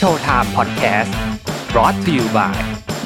[0.00, 1.14] Showtime Podcast
[1.72, 2.56] brought to you by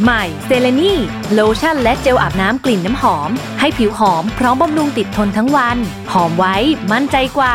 [0.03, 0.93] ใหม่เซเลนี
[1.33, 3.31] โลชั่นและเจลอาบน้ำกลิ่นน้ำหอม
[3.61, 5.77] ให้ผิวหอมพร้อมบำรุงติดทนทั้งวัน
[6.13, 6.57] หอมไว้
[6.93, 7.55] มั่นใจกว่า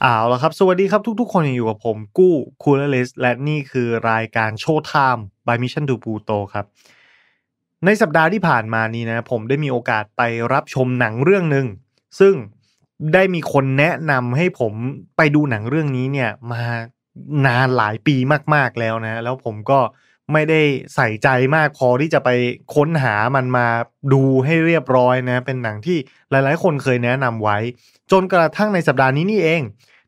[0.00, 6.66] เอาละครับ สวัสดีครับทุกๆ คนยังอยู่กับผมกู้คูลเลสและนี่คือรายการโชว์ไทม์ by Mission to Pluto ครับ
[7.84, 10.22] ในสัปดาห์ที่ผ่านมานี้นะ ผมได้มีโอกาสไป
[10.52, 11.66] รับชมหนังเรื่องหนึ่ง
[12.20, 12.34] ซึ่ง
[13.14, 14.72] ได้มีคนแนะนำให้ผม
[15.16, 16.64] ไปดูหนังเรื่องนี้เนี่ยมา
[17.46, 18.16] นานหลายปี
[18.54, 19.80] มากๆแล้วนะ แล้วผมก็
[20.32, 20.60] ไม่ได้
[20.94, 22.30] ใส่ใจมากพอที่จะไป
[22.74, 23.66] ค้นหามันมา
[24.12, 25.98] ดูให้เรียบร้อยนะ เป็นหนังที่
[26.30, 27.58] หลายๆ คนเคยแนะนำไว้
[28.12, 29.62] จนกระทั่งในสัปดาห์นี้นี่เอง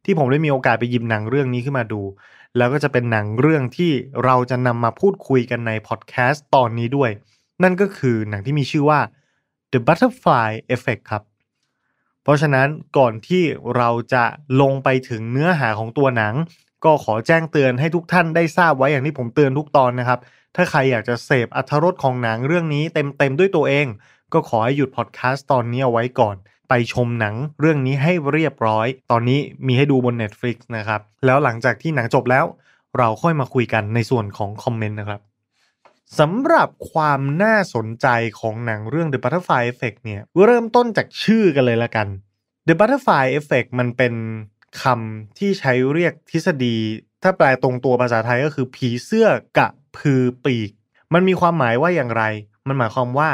[0.05, 2.03] ที่ผมได้มีโอกาสไปหยิบหนังเรื่องนี้ขึ้นมาดู
[2.57, 3.93] แล้วก็จะเป็นหนังเรื่องที่
[4.25, 7.11] เราจะนำมาพูดคุยกันในพอดแคสต์ตอนนี้ด้วย
[7.63, 9.01] นั่นก็คือหนังที่มีชื่อว่า
[9.73, 11.23] The Butterfly Effect ครับ
[12.23, 13.43] เพราะฉะนั้นก่อนที่
[13.77, 14.25] เราจะ
[14.61, 16.35] ลงไปถึงเนื้อหาของตัวหนัง
[16.87, 20.19] ก็ขอแจ้งเตือนให้ทุกท่านได้ทราบไว้อย่างที่ผมเตือนทุกตอนนะครับ
[20.57, 23.87] ถ้าใครอยากจะเสพอัธรสของหนังเรื่องนี้เต็มๆด้วยตัวเอง
[24.33, 26.37] ก็ขอให้หยุดพอดแคสต์ตอนนี้เอาไว้ก่อน
[26.69, 32.45] ไปชมหนังเรื่องนี้ให้เรียบร้อย ตอนนี้มีให้ดูบน Netflix นะครับ แล้วหลังจากที่หนังจบแล้ว
[32.99, 35.21] เราค่อยมาคุยกันในส่วนของคอมเมนต์นะครับ
[36.19, 38.07] สำหรับความน่าสนใจ
[38.41, 42.07] ของหนังเรื่อง The Butterfly Effect เนี่ยเริ่มต้นจากชื่อกันเลยละกัน
[42.69, 44.15] The Butterfly Effect มันเป็น
[44.83, 46.77] คำที่ใช้เรียกทฤษฎี
[47.23, 50.71] ถ้าแปลตรงตัวภาษาไทยก็คือ ผีเสื้อกะพือปีก
[51.13, 52.25] มันมีความหมายว่าอย่างไร
[52.67, 53.31] มันหมายความว่า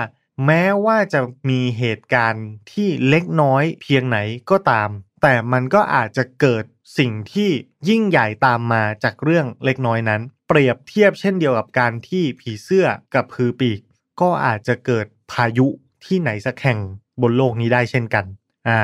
[0.46, 4.18] แม้ว่าจะมีเหตุการณ์ที่เล็กน้อยเพียงไหน
[4.50, 4.90] ก็ตาม
[5.22, 6.64] แต่มันก็อาจจะเกิด
[6.98, 7.50] สิ่งที่
[7.88, 13.80] ยิ่งใหญ่ตามมาจากเรื่องเล็กน้อยนั้น เปรียบเทียบเช่นเดียวกับการที่ผีเสื้อกระพือปีก
[14.20, 15.66] ก็อาจจะเกิดพายุ
[16.04, 16.78] ที่ไหนสักแห่ง
[17.22, 18.24] บนโลกนี้ได้เช่นกัน
[18.68, 18.78] อ่า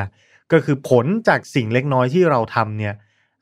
[0.53, 2.95] ก็คือผลจากสิ่งเล็กน้อยที่เราทำเนี่ย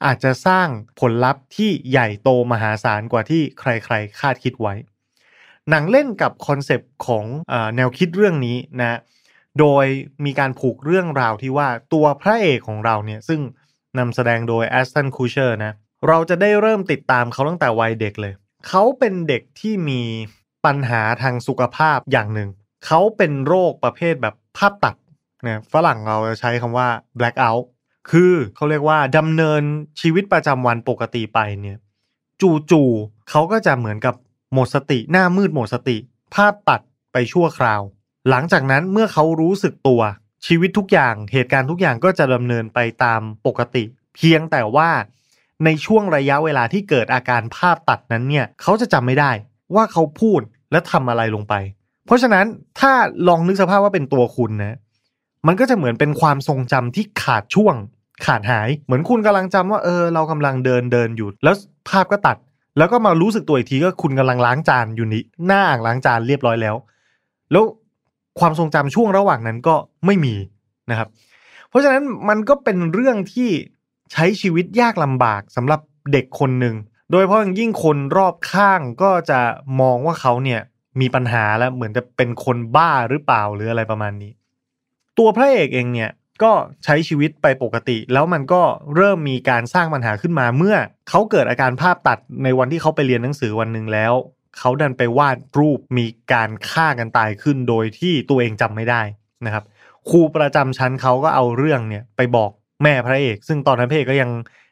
[0.04, 0.68] อาจจะสร้าง
[1.00, 4.74] ผลลัพธ์ที่ใหญ่โตมหาศาลกว่าที่ใครๆ คาดคิดไว้
[5.70, 8.98] หนังเล่นกับคอนเซปต์ของแนวคิดเรื่องนี้นะ
[9.60, 9.86] โดย
[10.24, 13.40] มีการผูกเรื่องราวที่ว่าตัวพระเอกของเราเนี่ยซึ่ง
[13.98, 15.72] นำแสดงโดยแอสตันคูเชอร์นะ
[16.08, 18.32] เราจะได้เริ่มติดตามเขาตั้งแต่วัยเด็กเลย
[18.68, 20.02] เขาเป็นเด็กที่มี
[20.64, 22.50] ปัญหาทางสุขภาพอย่างหนึ่ง
[22.86, 24.94] เขาเป็นโรคประเภทแบบภาพตัด
[25.48, 27.64] นะฝรั่งเราจะใช้คำว่า black out
[28.10, 29.62] คือเขาเรียกว่าดำเนิน
[30.00, 31.78] ชีวิตประจำวันปกติไปเนี่ย
[32.70, 34.14] จู่ๆเขาก็จะเหมือนกับ
[34.54, 35.96] หมดสติหน้ามืดหมดสติ
[36.34, 36.80] ภาพตัด
[37.12, 37.82] ไปชั่วคราว
[38.30, 40.02] หลังจากนั้นเมื่อเขารู้สึกตัว
[40.46, 43.84] ชีวิตทุกอย่างเหตุการณ์ทุกอย่างก็จะดำเนินไปตามปกติ
[44.16, 44.90] เพียงแต่ว่า
[45.64, 49.30] ในช่วงระยะเวลาที่เกิดอาการภาพตัดนั้นเนี่ยเขาจะจำไม่ได้
[49.74, 50.40] ว่าเขาพูด
[50.72, 51.54] และทำอะไรลงไป
[52.06, 52.46] เพราะฉะนั้น
[52.80, 52.92] ถ้า
[53.28, 54.76] ลองนึกสภาพว่าเป็นตัวคุณนะ
[55.46, 57.74] มันก็จะเหมือนเป็นความทรงจำที่ขาดช่วง
[58.24, 61.54] ขาดหาย เหมือนคุณกำลังจำว่าเออเรากำลังเดินเดินอยู่ แล้ว
[61.88, 62.36] ภาพก็ตัด
[62.78, 66.76] แล้วก็มารู้สึกตัวอีกทีก็คุณกำลังล้างจานอยู่นี่หน้าอ่างล้างจานเรียบร้อยแล้ว
[67.52, 67.64] แล้ว
[68.40, 69.74] ความทรงจำช่วงระหว่างนั้นก็
[70.06, 70.34] ไม่มี
[70.90, 71.08] นะครับ
[71.68, 73.50] เพราะฉะนั้นมันก็เป็นเรื่องที่
[74.12, 75.80] ใช้ชีวิตยากลำบากสำหรับ
[76.12, 76.74] เด็กคนหนึ่ง
[77.10, 79.40] โดยเฉพาะอย่งยิ่งคนรอบข้างก็จะ
[79.80, 80.60] มองว่าเขาเนี่ย
[81.00, 84.32] มีปัญหาแล้วเหมือนจะเป็นคนบ้าหรือเปล่าหรืออะไรประมาณนี้
[85.18, 86.10] ตัวพระเอกเองเนี่ย
[86.42, 86.52] ก็
[86.84, 88.62] ใช้ชีวิตไปปกติ แล้วมันก็
[88.96, 90.76] เริ่มมีการสร้างปัญหาขึ้นมาเมื่อ
[91.08, 94.12] เขาเกิดอาการภาพตัดในวันที่เขาไปเรียนหนังสือวันหนึ่งแล้ว
[94.58, 99.02] เขาดันไปวาดรูปมีการฆ่ากันตายขึ้นโดยที่ตัวเองจำไม่ได้
[99.46, 99.64] นะครับ
[100.10, 102.50] ครูประจำชั้นเขาก็เอาเรื่องเนี่ยไปบอก
[102.82, 104.30] แม่พระเอก ซึ่งตอนนั้นพระเอกก็ยัง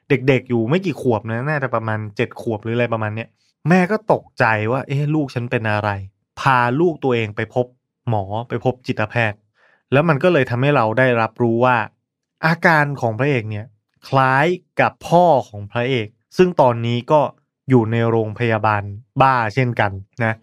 [0.08, 3.28] เด็กๆอยู่ไม่กี่ขวบนะน่าจะประมาณเจ็ดขวบหรืออะไรประมาณเนี้ย
[3.68, 5.90] แม่ก็ตกใจว่า เอ๊ะลูกฉันเป็นอะไร
[6.40, 7.66] พาลูกตัวเองไปพบ
[8.08, 9.38] หมอไปพบจิตแพทย์
[9.94, 11.76] แล้วมันก็เลยทำให้เราได้รับรู้ว่า
[12.46, 13.66] อาการของพระเอกเนี่ย
[14.08, 14.46] คล้าย
[14.80, 17.20] กับพ่อของพระเอก ซึ่งตอนนี้ก็
[17.70, 18.82] อยู่ในโรงพยาบาล
[19.22, 19.90] บ้าเช่นกัน
[20.24, 20.34] นะ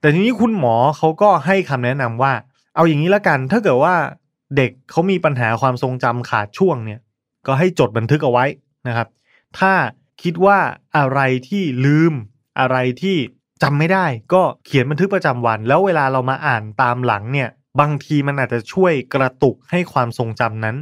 [0.00, 2.32] แต่ทีนี้คุณหมอเขาก็ให้คำแนะนำว่า
[2.74, 3.94] เอาอย่างนี้ละกัน ถ้าเกิดว่า
[4.56, 7.00] เด็กเขามีปัญหาความทรงจำขาดช่วงเนี่ย
[7.46, 8.44] ก็ให้จดบันทึกเอาไว้
[8.88, 9.08] นะครับ
[9.58, 9.72] ถ้า
[10.22, 10.58] คิดว่า
[10.96, 12.12] อะไรที่ลืม
[12.60, 13.16] อะไรที่
[13.62, 17.48] จำไม่ได้ ก็เขียนบันทึกประจำวัน แล้วเวลาเรามาอ่านตามหลังเนี่ย
[17.80, 20.76] บางทีมันอาจจะช่วยกระตุกให้ความทรงจำนั้น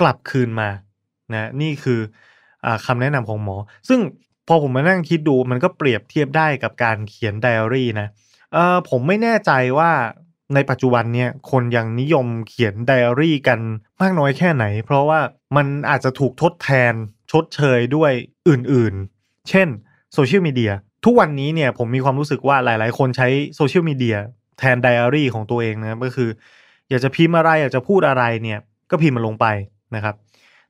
[0.00, 0.68] กลับคืนมา
[1.32, 2.00] นะนี่คือ
[2.64, 3.56] อคำแนะนำของหมอ
[3.88, 4.00] ซึ่ง
[4.48, 8.08] พอผมมานั่งคิดดูมันก็เปรียบเทียบได้กับการเขียนไดอารี่นะ
[8.52, 9.90] เออผมไม่แน่ใจว่า
[10.54, 13.60] ในปัจจุบันเนี่ยคนยังนิยมเขียนไดอารี่กัน
[14.00, 15.20] มากน้อยแค่ไหน เพราะว่า
[15.56, 16.94] มันอาจจะถูกทดแทน
[17.32, 18.12] ชดเชยด้วย
[18.48, 19.68] อื่นๆ เช่น
[20.14, 20.72] โซเชียลมีเดีย
[21.04, 24.16] ทุกวันนี้เนี่ยผมมีความรู้สึกว่าหลาย ๆ คนใช้โซเชียลมีเดีย
[24.58, 26.30] แทนไดอารี่ของตัวเองนะก็คือ
[26.88, 28.60] อยากจะพิมพ์อะไรอยากจะพูดอะไรเนี่ย
[28.90, 29.46] ก็พิมพ์มันลงไป
[29.94, 30.14] นะครับ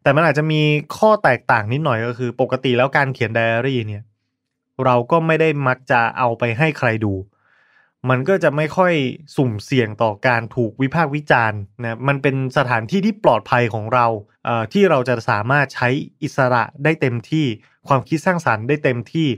[0.03, 0.61] แต่มันอาจจะมี
[0.99, 4.03] ข้อแตกต่างนิดหน่อยก็คือ ปกติแล้วการเขียนไดอารี่เนี่ย
[4.85, 7.15] เราก็ไม่ได้มักจะเอาไปให้ใครดู
[8.11, 8.95] มันก็จะไม่ค่อย
[9.37, 14.07] สุ่มเสี่ยงต่อการถูกวิพากษ์วิจารณ์นะมันเป็นสถานที่ที่ปลอดภัยของเรา
[14.45, 15.89] เอ่อที่เราจะสามารถใช้
[16.23, 17.47] อิสระได้เต็มที่
[17.89, 19.29] ความคิดสร้างสรรค์ได้เต็มที่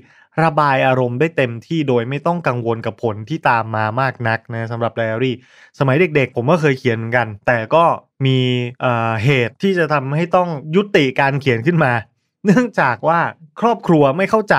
[0.42, 5.34] ระบายอารมณ์ได้เต็มที่โดยไม่ต้องกังวลกับผลที่ตามมามากนักนะสำหรับไดอารี่
[5.78, 7.84] สมัยเด็กๆ ผมก็เคยเขียนเหมือนกัน แต่ก็
[8.26, 8.38] มี
[8.80, 11.92] เเหตุที่จะทำให้ต้องยุติการเขียนขึ้นมา
[12.44, 13.20] เนื่องจากว่า
[13.60, 14.56] ครอบครัวไม่เข้าใจ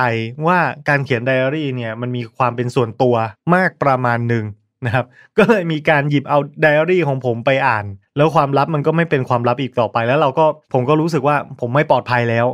[0.47, 0.59] ว่า
[0.89, 3.15] การเขียนไดอารี่เนี่ยมันมีความเป็นส่วนตัว
[3.55, 4.45] มากประมาณหนึ่ง
[4.85, 5.05] นะครับ
[5.37, 7.85] ก็เลยมีการหยิบเอาไดอารี่ของผมไปอ่าน
[8.17, 12.47] แล้วความลับมันก็ไม่เป็นความลับอีกต่อไปแล้วเราก็ผมก็รู้สึกว่าผมไม่ปลอดภัยแล้ว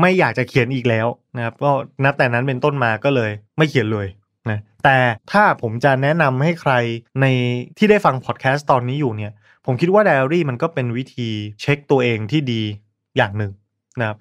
[0.00, 1.06] ไม่อยากจะเขียนอีกแล้ว
[1.36, 1.70] นะครับก็
[2.04, 4.06] นับแต่นั้นเป็นต้นมาก็เลยไม่เขียนเลย
[4.50, 4.96] นะแต่
[5.32, 6.72] ถ้าผมจะแนะนำให้ใคร
[7.20, 7.26] ใน
[7.78, 9.32] ที่ได้ฟังพอดแคสต์ตอนนี้อยู่เนี่ย
[9.66, 11.28] ผมคิดว่าไดอารี่มันก็เป็นวิธี
[11.60, 12.62] เช็คตัวเองที่ดี
[13.16, 13.52] อย่างหนึ่ง
[14.00, 14.18] นะครับ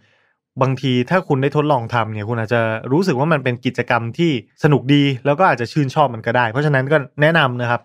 [0.61, 4.31] บางทีถ้าคุณได้ทดลองทำเนี่ยคุณอาจจะรู้สึกว่ามันเป็นกิจกรรมที่
[4.63, 7.81] สนุกดี แล้วก็อาจจะชื่นชอบมันก็ได้ เพราะฉะนั้นก็แนะนำนะครับ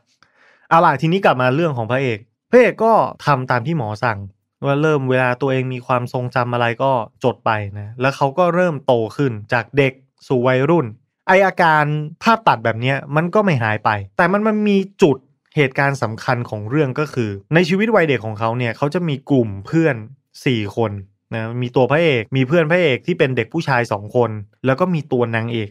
[0.68, 2.18] เอาล่ะทีนี้กลับมาเรื่องของพระเอก
[2.50, 2.92] พระเอกก็
[3.26, 4.18] ทำตามที่หมอสั่ง
[4.64, 6.92] ว่าเริ่มเวลาตัวเองมีความทรงจำอะไรก็
[7.24, 9.92] จดไปนะ แล้วเขาก็เริ่มโตขึ้นจากเด็ก
[10.26, 10.86] สู่วัยรุ่น
[11.26, 11.84] ไออาการ
[12.22, 15.16] ภาพตัดแบบนี้มันก็ไม่หายไป แต่มันมันมีจุด
[15.56, 19.96] เหตุการณ์สำคัญของเรื่องก็คือ ในชีวิตวัยเด็กของเขาเนี่ยเขาจะมีกลุ่มเพื่อน
[20.36, 20.92] 4 คน
[21.34, 24.30] นะมีตัวพระเอกมีเพื่อนพระเอกที่เป็นเด็กผู้ชาย 2 คน
[24.66, 25.70] แล้วก็มีตัวนางเอก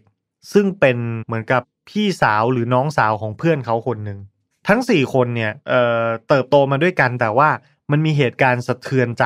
[0.54, 4.20] ซึ่งเป็นเหมือนกับพี่สาวหรือน้องสาวของเพื่อนเขาคนหนึ่ง
[4.68, 7.50] ทั้ง 4 คนเนี่ยเอ่อเติบโตมาด้วยกันแต่ว่า
[7.92, 9.26] มันมีเหตุการณ์สะเทือนใจ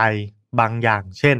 [0.60, 1.38] บางอย่าง เช่น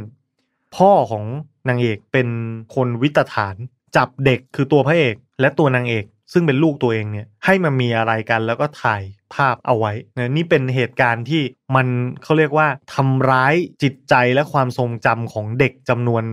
[0.76, 1.24] พ่อของ
[1.68, 2.28] นางเอกเป็น
[2.74, 3.56] คนวิตฐาน
[3.96, 9.02] จับเด็กคือตัวพระเอก และตัวนางเอก ซึ่งเป็นลูกตัวเองเนี่ยให้มามีอะไรกันแล้วก็ถ่าย
[9.34, 11.42] ภาพเอาไว้นะนี่เป็นเหตุการณ์ที่
[11.74, 11.86] มัน
[12.22, 16.24] เขาเรียกว่าทำร้ายจิตใจและความทรงจำของเด็กจำนวน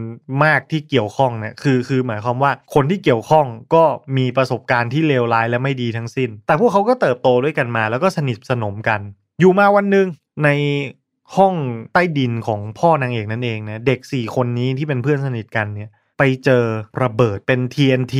[0.43, 3.45] มากที่เกี่ยวข้องเนี่ยคือคือหมายความว่าคนที่เกี่ยวข้อง
[3.75, 3.83] ก็
[4.17, 9.01] มีประสบการณ์ที่เลวร้ายและไม่ดีทั้งสิ้น แต่พวกเขาก็เติบโตด้วยกันมาแล้วก็สนิทสนมกัน
[9.39, 10.07] อยู่มาวันหนึ่ง
[10.43, 10.49] ใน
[11.35, 11.55] ห้อง
[11.93, 16.63] ใต้ดินของพ่อนางเอกนั่นเองนะเด็ก4คนนี้ที่เป็นเพื่อนสนิทกันเนี่ยไปเจอ
[17.03, 18.15] ระเบิดเป็น TNT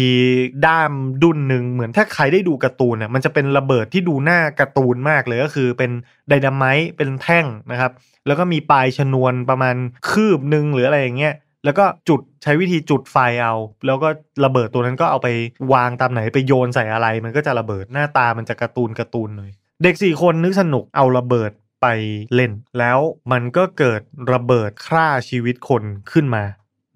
[0.66, 0.92] ด้าม
[1.24, 5.92] ดุนหนึ่งเหมือนถ้าใครได้ดูการ์ตูนน่ะมันจะเป็นระเบิดที่ดูหน้าการ์ตูนมากเลยก็คือเป็น
[6.28, 7.92] ไดนาไมต์เป็นแท่งนะครับ
[8.28, 9.76] แล้วก็มีปลายชนวนประมาณ
[10.10, 11.34] คืบหนึ่งหรืออะไรอย่างเงี้ย
[11.66, 13.54] แล้วก็จุดใช้วิธีจุดไฟเอา
[13.86, 14.10] แล้วก็
[14.46, 15.28] ระเบิดตัวนั้นก็เอาไป
[15.74, 19.52] วางตามไหนไปโยนใส่อะไร มันก็จะระเบิดหน้าตามันจะการ์ตูนการ์ตูนเลย
[19.84, 21.52] เด็กสี่คนนึกสนุกเอาระเบิด
[21.82, 21.88] ไป
[22.36, 23.00] เล่น แล้ว
[23.32, 24.02] มันก็เกิด
[24.34, 26.44] ระเบิดฆ่าชีวิตคนขึ้นมา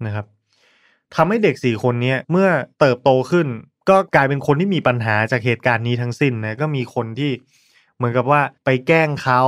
[0.06, 0.26] นะครับ
[1.14, 2.48] ทำให้เด็กสี่คนนี้เมื่อ
[2.80, 3.46] เติบโตขึ้น
[3.88, 7.32] ก็กลายเป็นคนที่มีปัญหาจากเหตุการณ์นี้ทั้งสิ้นนะก็มีคนที่
[7.96, 9.42] เหมือนกับว่าไปแกล้งเขา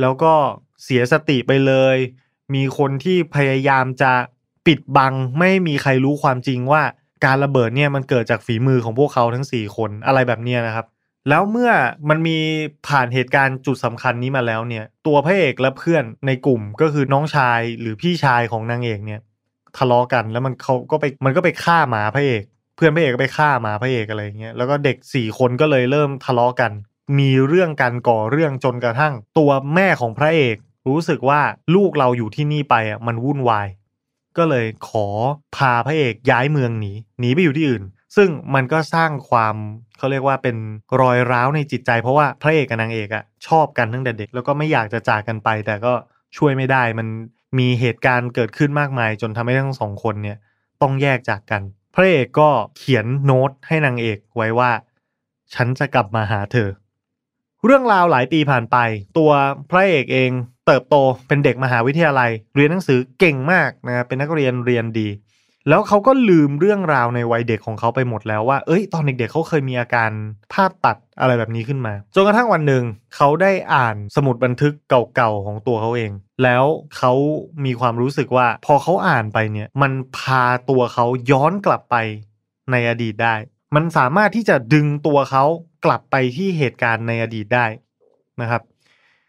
[0.00, 0.32] แล้วก็
[0.84, 1.96] เสียสติไปเลย
[2.54, 4.12] มีคนที่พยายามจะ
[4.66, 6.82] ปิดบังไม่มีใครรู้ความจริงว่า
[7.24, 10.86] การระเบิดเนี่ยมันเกิดจากฝีมือของพวกเขาทั้ง 4 คนอะไรแบบนี้นะครับ
[11.28, 11.70] แล้วเมื่อ
[12.08, 12.38] มันมี
[12.88, 19.20] ผ่านเหตุการณ์จุดสำคัญนี้มาแล้วเนี่ย ตัวพระเอกและเพื่อนในกลุ่มก็คือน้องชายหรือพี่ชายของนางเอกเนี่ย
[19.76, 22.42] ทะเลาะกันแล้วมันเขาก็ไปมันก็ไปฆ่าหมาพระเอก
[22.76, 26.72] เพื่อนพระเอกก็ไปฆ่าหมาพระเอกอะไรเงี้ยแล้วก็เด็กสี่คนก็เลยเริ่มทะเลาะกัน
[27.18, 30.56] มีเรื่องกันก่อเรื่องจนกระทั่ง ตัวแม่ของพระเอก
[30.88, 31.40] รู้สึกว่า
[31.74, 33.68] ลูกเราอยู่ที่นี่ไปอะมันวุ่นวาย
[34.36, 35.06] ก็เลยขอ
[35.56, 37.82] พาพระเอกย้ายเมืองหนีหนีไปอยู่ที่อื่น
[38.16, 39.54] ซึ่งมันก็สร้างความ
[39.98, 40.56] เขาเรียกว่าเป็น
[41.00, 45.92] รอยร้าวในจิตใจ เพราะว่าพระเอกกับนางเอกอะชอบกันตั้งแต่เด็ก แล้วก็ไม่อยากจะจากกันไป แต่ก็
[46.36, 47.08] ช่วยไม่ได้มัน
[47.58, 50.38] มีเหตุการณ์เกิดขึ้นมากมาย จนทำให้ทั้งสองคนเนี่ย
[50.82, 51.62] ต้องแยกจากกัน
[51.94, 54.70] พระเอกก็เขียนโน้ตให้นางเอกไว้ว่า
[55.54, 56.68] ฉันจะกลับมาหาเธอ
[57.64, 58.76] เรื่องราวหลายปีผ่านไป
[59.18, 59.30] ตัว
[59.70, 60.30] พระเอกเอง
[60.66, 60.96] เติบโต
[61.28, 65.08] เป็นเด็กมหาวิทยาลัย เรียนหนังสือเก่งมากนะเป็นนักเรียนเรียนดี
[65.68, 70.10] แล้วเขาก็ลืมเรื่องราวในวัยเด็กของเขาไปหมดแล้วว่า เอ้ย ตอนเด็กๆเขาเคยมีอาการ
[70.54, 72.84] ภาพตัดอะไรแบบนี้ขึ้นมา จนกระทั่งวันหนึ่ง
[73.16, 76.10] เขาได้อ่านสมุดบันทึกเก่าๆของตัวเขาเอง
[76.42, 76.64] แล้ว
[76.96, 77.12] เขา
[77.64, 81.96] มีความรู้สึกว่า พอเขาอ่านไปเนี่ย มันพาตัวเขาย้อนกลับไป
[82.70, 83.34] ในอดีตได้
[83.74, 85.44] มันสามารถที่จะดึงตัวเขา
[85.84, 87.66] กลับไปที่เหตุการณ์ในอดีตได้
[88.40, 88.62] นะครับ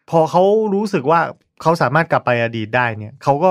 [0.10, 1.22] พอเขารู้สึกว่า
[1.62, 3.50] เขาสามารถกลับไปอดีตได้เนี่ยเขาก็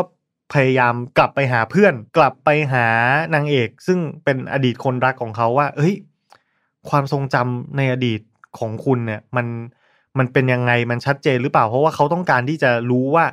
[0.53, 2.87] พยายามกลับไปหาเพื่อน กลับไปหา
[3.35, 5.95] นางเอก ซึ่งเป็นอดีตคนรักของเขาว่าเฮ้ย
[6.91, 8.21] ความทรงจำในอดีต
[8.59, 9.47] ของคุณเนี่ย มัน
[10.19, 13.25] มันเป็นยังไงมันชัดเจนหรือเปล่า เพราะว่าเขาต้องการที่จะรู้ว่า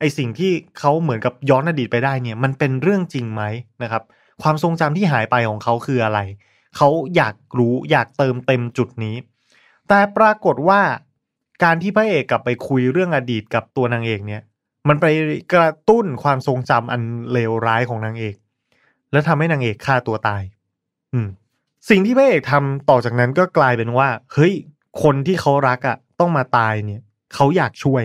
[0.00, 3.42] ไอสิ่งที่เขาเหมือนกับย้อนอดีตไปได้เนี่ย มันเป็นเรื่องจริงไหม
[3.82, 4.02] นะครับ
[4.42, 6.20] ความทรงจำที่หายไปของเขาคืออะไร
[6.76, 9.16] เขาอยากรู้อยากเติมเต็มจุดนี้
[9.88, 10.80] แต่ปรากฏว่า
[11.64, 14.42] การที่พระเอกกลับไปคุยเรื่องอดีตกับตัวนางเอกเนี่ย
[14.88, 15.06] มันไป
[15.54, 18.36] กระตุ้นความทรงจำอันเลวร้ายของนางเอก
[19.12, 20.42] แล้วทำให้นางเอกฆ่าตัวตาย
[21.12, 21.28] อืม
[21.90, 24.54] สิ่งที่พระเอกทำต่อจากนั้นก็กลายเป็นว่า เฮ้ย
[25.02, 27.00] คนที่เขารักอะ่ะ ต้องมาตายเนี่ย
[27.34, 28.02] เขาอยากช่วย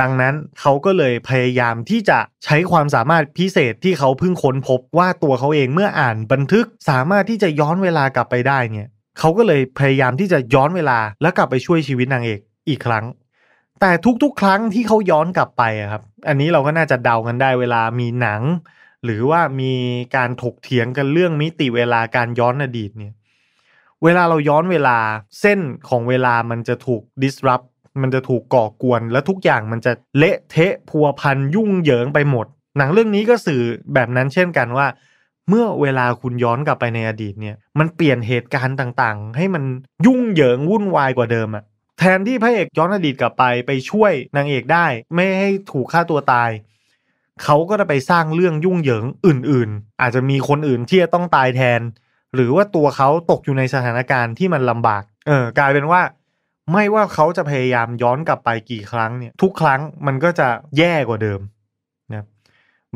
[0.00, 8.88] ดังนั้นเขาก็เลยพยายามที่จะใช้ความสามารถพิเศษที่เขาเพิ่งค้นพบว่าตัวเขาเองเมื่ออ่านบันทึกสามารถที่จะย้อนเวลากลับไปได้เนี่ย
[9.18, 13.04] เขาก็เลยพยายามที่จะย้อนเวลาแล้วกลับไปช่วยชีวิตนางเอกอีกครั้ง
[13.84, 15.62] แต่ทุกๆ ครั้งที่เขาย้อนกลับไป
[15.92, 18.42] ครับ อันนี้เราก็น่าจะเดากันได้เวลามีหนัง
[19.04, 19.72] หรือว่ามี
[20.16, 23.14] การถกเถียงกันเรื่องมิติเวลาการย้อนอดีตเนี่ย
[24.04, 24.98] เวลาเราย้อนเวลา
[25.40, 27.66] เส้นของเวลามันจะถูก disrupt
[28.02, 32.46] มันจะถูกก่อกวน และทุกอย่างมันจะเละเทะพัวพันยุ่งเหยิงไปหมด
[32.78, 33.62] หนังเรื่องนี้ก็สื่อ
[33.94, 34.86] แบบนั้นเช่นกันว่า
[35.48, 39.64] เมื่อเวลาคุณย้อนกลับไปในอดีตเนี่ย มันเปลี่ยนเหตุการณ์ต่างๆ ให้มัน
[40.06, 41.64] ยุ่งเหยิงวุ่นวายกว่าเดิมอะ
[42.02, 46.50] แทนที่พระเอกย้อนอดีตกลับไปไปช่วยนางเอกได้ ไม่ให้ถูกฆ่าตัวตาย
[47.44, 51.80] เขาก็จะไปสร้างเรื่องยุ่งเหยิงอื่น ๆ อาจจะมีคนอื่นที่จะต้องตายแทน
[52.34, 56.02] หรือว่าตัวเขาตกอยู่ในสถานการณ์ที่มันลำบาก เออกลายเป็นว่า
[56.72, 61.40] ไม่ว่าเขาจะพยายามย้อนกลับไปกี่ครั้งเนี่ยทุกครั้งมันก็จะแย่กว่าเดิม
[62.12, 62.24] นะ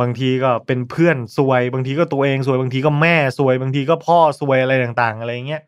[0.00, 5.62] บางทีก็เป็นเพื่อนซวย บางทีก็ตัวเองซวยบางทีก็แม่ซวย บางทีก็พ่อซวยอะไรต่าง ๆ อะไรเงี้ย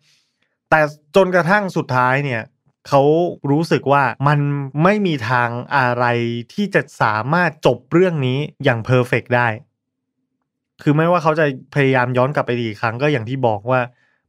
[0.70, 0.80] แต่
[1.16, 2.42] จนกระทั่งสุดท้ายเนี่ย
[2.88, 3.02] เขา
[3.50, 4.38] รู้สึกว่ามัน
[4.82, 6.04] ไม่มีทางอะไร
[6.52, 9.48] ที่จะสามารถจบเรื่องนี้อย่างเพอร์เฟกได้
[10.82, 13.80] คือไม่ว่าเขาจะพยายามย้อนกลับไปอีกครั้งก็อย่างที่บอกว่า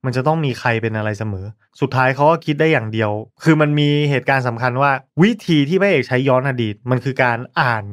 [0.06, 1.46] มันจะต้องมีใครเป็นอะไรเสมอ
[1.82, 3.12] สุดท้ายเขาก็คิดได้อย่างเดียว
[3.44, 7.86] คือมันมีเหตุการณ์สำคัญว่า วิธีที่พระเอกใช้ย้อนอดีต มันคือการอ่าน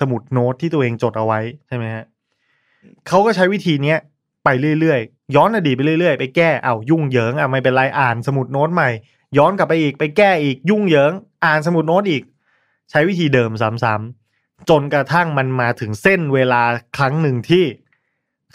[0.00, 2.04] สมุดโน้ตที่ตัวเองจดเอาไว้ใช่ไหมฮะ
[3.08, 3.98] เขาก็ใช้วิธีเนี้ย
[4.44, 4.48] ไป
[4.80, 8.90] เรื่อยๆ ย้อนอดีตไปเรื่อยๆ ไปแก้เอายุ่งเหยิงอะไม่เป็นไรอ่านสมุดโน้ตใหม่
[9.36, 11.12] ย้อนกลับไปอีกไปแก้อีกยุ่งเหยิง
[11.44, 12.22] อ่านสมุดโน้ตอีก
[12.90, 16.62] ใช้วิธีเดิมซ้ำๆจนกระทั่งมันมาถึงเส้นเวลา
[16.96, 17.64] ครั้งหนึ่งที่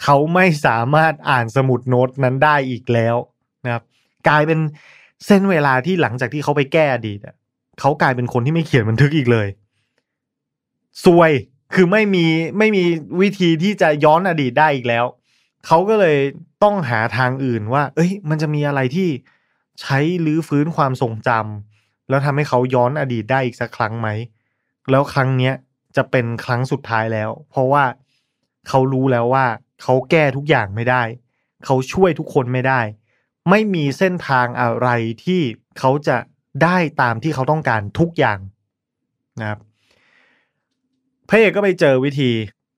[0.02, 3.16] เขาไม่สามารถอ่านสมุดโน้ตนั้นได้อีกแล้ว
[3.64, 3.82] นะครับ
[4.28, 4.58] กลายเป็น
[5.26, 7.20] เส้นเวลาที่หลังจากที่เขาไปแก้อดีต
[7.80, 9.48] เขากลายเป็นคนที่ไม่เขียนบันทึกอีกเลย
[11.04, 11.32] ซวย
[11.74, 12.26] คือไม่มี
[12.58, 12.84] ไม่มี
[13.20, 15.04] วิธีที่จะย้อนอดีตได้อีกแล้ว
[15.66, 16.18] เขาก็เลย
[16.62, 19.08] ต้องหาทางอื่นว่า เอ้ย มันจะมีอะไรที่
[19.80, 24.08] ใช้ลื้อฟื้นความทรงจำแล้วทำให้เขาย้อนอดีตได้อีกสักครั้งไหม
[24.90, 25.54] แล้วครั้งเนี้ย
[25.96, 27.84] จะเป็นครั้งสุดท้ายแล้ว เพราะว่า
[28.68, 29.46] เขารู้แล้วว่า
[29.82, 31.02] เขาแก้ทุกอย่างไม่ได้
[31.64, 32.80] เขาช่วยทุกคนไม่ได้
[33.50, 34.88] ไม่มีเส้นทางอะไร
[35.24, 35.40] ที่
[35.78, 36.16] เขาจะ
[36.62, 38.38] ได้ตามที่เขาต้องการทุกอย่าง
[39.40, 39.58] นะครับ
[41.28, 42.30] พระเอกก็ไปเจอวิธี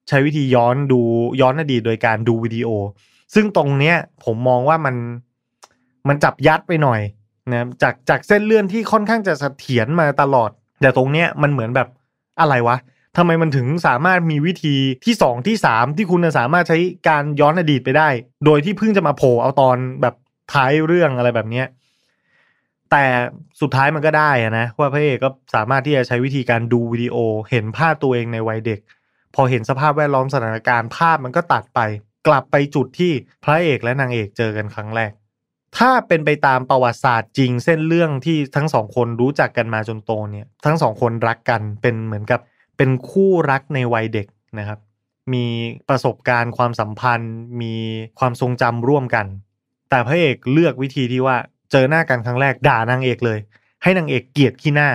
[0.09, 1.01] ใช้วิธีย้อนดู
[1.41, 2.69] ย้อนอดีตโดยการดูวิดีโอ
[3.35, 4.97] ซึ่งตรงเนี้ยผมมองว่ามัน
[6.09, 7.01] มันจับยัดไปหน่อย
[7.53, 11.89] นะจากจากเส้นเลื่อนที่ค่อนข้างจะเสถียรมาตลอด แต่ตรงเนี้ยมันเหมือนแบบ
[12.41, 12.77] อะไรวะ
[13.17, 18.09] ทำไมมันถึงสามารถมีวิธีที่สองที่สามที่คุณจะสามารถใช้การย้อนอดีตไปได้
[18.45, 20.15] โดยที่เพิ่งจะมาโผล่เอาตอนแบบ
[20.53, 21.67] ท้ายเรื่องอะไรแบบเนี้ย
[22.91, 23.05] แต่
[23.61, 27.17] สุดท้ายมันก็ได้อะนะว่าพระเอกก็สามารถที่จะใช้วิธีการดูวิดีโอ
[27.51, 28.81] เห็นภาพตัวเองในวัยเด็ก
[29.35, 31.81] พอเห็นสภาพแวดล้อมสถานการณ์ภาพมันก็ตัดไป
[32.27, 33.13] กลับไปจุดที่
[33.45, 35.13] พระเอกและนางเอกเจอกันครั้งแรก
[35.79, 42.41] ถ้าเป็นไปตามประวัติศาสตร์จริง เส้นเรื่องที่ทั้งสองคนรู้จักกันมาจนโตเนี่ย ทั้งสองคนรักกันเป็นเหมือนกับ
[42.77, 44.27] เป็นคู่รักในวัยเด็ก
[44.59, 44.79] นะครับ
[45.33, 45.45] มี
[45.89, 47.75] ประสบการณ์ความสัมพันธ์ มี
[48.19, 49.27] ความทรงจำร่วมกัน
[49.91, 51.37] แต่พระเอกเลือกวิธีที่ว่า
[51.71, 53.39] เจอหน้ากันครั้งแรกด่านางเอกเลย
[53.83, 54.91] ให้นางเอกเกลียดขี้หน้า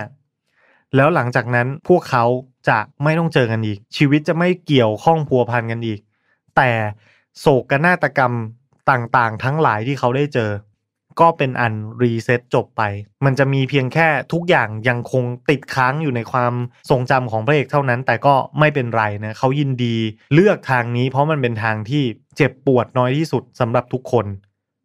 [0.95, 2.25] แล้วหลังจากนั้นพวกเขา
[2.69, 5.99] จะไม่ต้องเจอกันอีก ชีวิตจะไม่เกี่ยวข้องพัวพันกันอีก
[6.55, 6.69] แต่
[7.39, 8.33] โศกนาฏกรรม
[8.91, 10.49] ต่างๆ ทั้งหลายที่เขาได้เจอ
[11.19, 12.81] ก็เป็นอัน reset จบไป
[13.25, 16.53] มันจะมีเพียงแค่ทุกอย่างยังคงติดค้างอยู่ในความ
[16.89, 19.95] ทรงจำของพระเอกเท่านั้น แต่ก็ไม่เป็นไรนะเขายินดี
[20.33, 22.03] เลือกทางนี้ เพราะมันเป็นทางที่
[22.37, 24.25] เจ็บปวดน้อยที่สุดสำหรับทุกคน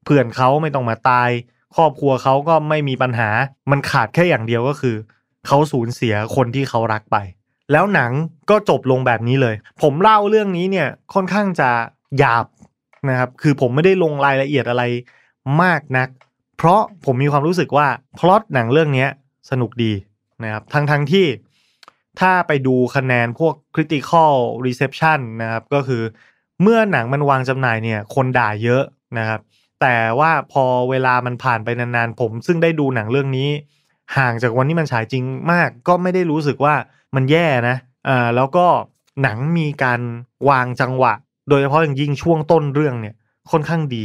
[0.05, 1.31] เพื่อนเขาไม่ต้องมาตาย
[1.77, 3.31] ครอบครัวเขาก็ไม่มีปัญหา
[3.71, 4.97] มันขาดแค่อย่างเดียวก็คือ
[5.47, 7.17] เขาสูญเสียคนที่เขารักไป
[7.73, 8.13] แล้วหนัง
[8.51, 11.71] ก็จบลงแบบนี้เลย ผมเล่าเรื่องนี้เนี่ยค่อนข้างจะ
[12.19, 12.47] หยาบ
[13.09, 14.83] นะครับ คือผมไม่ได้ลงรายละเอียดอะไร
[15.63, 16.09] มากนัก
[16.57, 17.89] เพราะผมมีความรู้สึกว่า
[18.19, 19.07] พล็อตหนังเรื่องนี้
[19.51, 19.93] สนุกดี
[20.45, 21.27] นะครับทั้งทั้งที่
[22.21, 24.33] ถ้าไปดูคะแนนพวก critical
[24.65, 26.03] reception นะครับ ก็คือ
[26.63, 28.83] เมื่อหนังมันวางจำหน่ายเนี่ย คนด่าเยอะ
[29.19, 29.41] นะครับ
[29.81, 33.49] แต่ว่าพอเวลามันผ่านไปนานๆ ผมซึ่งได้ดูหนังเรื่องนี้
[34.17, 36.75] ห่างจากวันที่มันฉายจริงมาก ก็ไม่ได้รู้สึกว่า
[37.15, 37.77] มันแย่นะ
[38.09, 38.67] อ่าแล้วก็
[39.23, 40.01] หนังมีการ
[40.49, 41.13] วางจังหวะ
[41.49, 43.15] โดยเฉพาะอย่างยิ่งช่วงต้นเรื่องเนี่ย
[43.51, 44.05] ค่อนข้างดี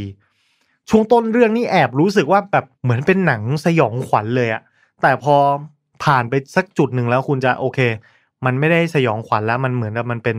[0.90, 4.62] ช่วงต้นเรื่องนี่แอบรู้สึกว่าแบบเหมือนเป็นหนังสยองขวัญเลยอะ
[5.02, 5.36] แต่พอ
[6.04, 7.78] ผ่านไปสักจุดหนึ่งแล้วคุณจะโอเค
[8.44, 10.38] มันไม่ได้สยองขวัญแล้วมันเหมือนกับมันเป็น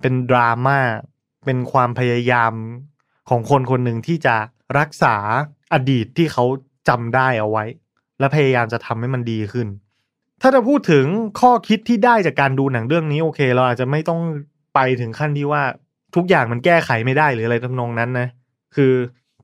[0.00, 0.78] เป็นดราม่า
[1.44, 2.52] เป็นความพยายาม
[3.28, 4.36] ของคนคนหนึ่งที่จะ
[4.78, 5.16] รักษา
[5.72, 6.44] อดีตที่เขา
[6.88, 7.64] จำได้เอาไว้
[8.18, 9.68] และพยายามจะทำให้มันดีขึ้น
[10.42, 11.04] ถ้าจะพูดถึง
[11.40, 14.20] ข้อคิดที่ได้จากการดูหนังเรื่องนี้โอเค เราอาจจะไม่ต้อง
[14.74, 15.62] ไปถึงขั้นที่ว่า
[16.16, 18.28] ทุกอย่างมันแก้ไขไม่ได้หรืออะไรทำนองนั้นนะ
[18.76, 18.92] คือ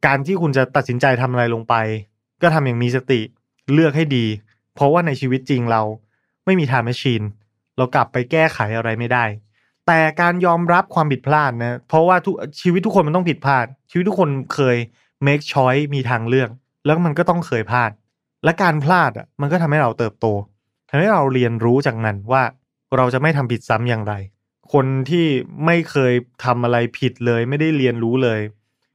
[0.07, 1.75] การที่คุณจะตัดสินใจทำอะไรลงไป
[2.42, 3.21] ก็ทำอย่างมีสติ
[3.73, 4.26] เลือกให้ดี
[4.75, 5.83] เพราะว่าในชีวิตจริงเรา
[6.45, 7.23] ไม่มีทางแมชชีน
[7.76, 9.25] เรากลับไปแก้ไขอะไรไม่ได้
[9.87, 14.76] แต่การยอมรับความผิดพลาดนะ เพราะว่าทุกชีวิตทุกคนมันต้องผิดพลาด ชีวิตทุกคนเคย
[15.26, 16.50] make choice มีทางเลือก
[16.85, 17.90] แล้วมันก็ต้องเคยพลาด
[18.45, 20.26] และการพลาดอะมันก็ทำให้เราเติบโต
[20.88, 22.42] ทำให้เราเรียนรู้จากมันว่า
[22.97, 24.14] เราจะไม่ทำผิดซ้ำอย่างไร
[24.73, 25.26] คนที่
[25.66, 26.12] ไม่เคย
[26.45, 28.40] ทำอะไรผิดเลย ไม่ได้เรียนรู้เลย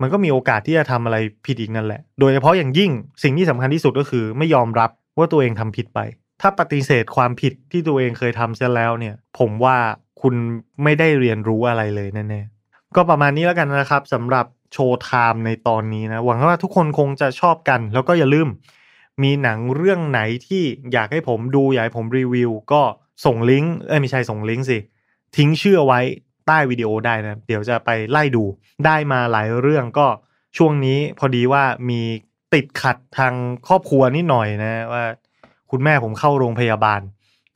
[0.02, 2.92] มันก็มีโอกาสที่จะทำอะไรผิดอีกนั่นแหละ โดยเฉพาะอย่างยิ่ง
[3.24, 6.00] สิ่งที่สำคัญที่สุดก็คือ ไม่ยอมรับว่าตัวเองทำผิดไป
[6.42, 9.78] ถ้าปฏิเสธความผิดที่ตัวเองเคยทำเสียแล้วเนี่ย ผมว่า
[10.22, 10.34] คุณ
[10.84, 18.48] ไม่ได้เรียนรู้อะไรเลยแน่ๆก็ประมาณนี้แล้วกันนะครับสำหรับShowtime ในตอนนี้นะ หวังว่าทุกคนคงจะชอบกัน แล้วก็อย่าลืม
[19.24, 22.82] มีหนังเรื่องไหนที่อยากให้ผมดูอยากให้ผมรีวิว ก็
[23.26, 24.78] ส่งลิงก์เอ้ยไม่ใช่ส่งลิงก์สิ
[25.38, 26.02] ทิ้งชื่อไว้
[26.48, 28.44] ใต้วิดีโอได้นะเดี๋ยวจะไปไล่ดู
[28.86, 30.08] ได้มาหลายเรื่องก็
[30.58, 32.02] ช่วงนี้พอดีว่ามี
[32.54, 33.34] ติดขัดทาง
[33.68, 35.04] ครอบครัวนิดหน่อยนะว่า
[35.72, 37.02] คุณแม่ผมเข้าโรงพยาบาล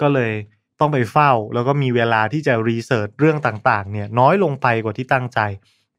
[0.01, 0.31] ก็เลย
[0.79, 5.39] ต้องไปเฝ้า แล้วก็มีเวลาที่จะ research เรื่องต่างๆ เนี่ยน้อยลงไปกว่าที่ตั้งใจ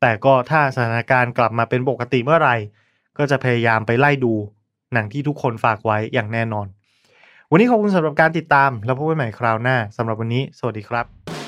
[0.01, 2.57] แต่ก็ถ้าสถานการณ์กลับมาเป็นปกติเมื่อไหร่
[3.19, 4.33] ก็จะพยายามไปไล่ดู
[4.93, 6.67] หนังที่ทุกคนฝากไว้อย่างแน่นอน
[7.51, 11.40] วันนี้ขอบคุณสำหรับการติดตาม แล้วพบกันใหม่คราวหน้าสำหรับวันนี้ สวัสดีครับ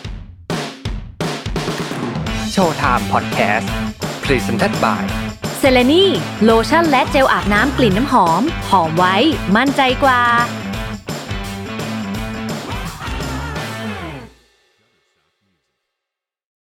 [2.53, 5.05] Showtime Podcast present by
[5.59, 6.05] เซเลนี
[6.45, 9.17] โลชั่นและเจลอาบน้ำกลิ่นน้ำหอม หอมไว้
[9.57, 10.21] มั่นใจกว่า